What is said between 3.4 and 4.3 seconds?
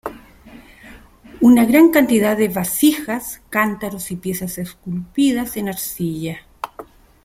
cántaros y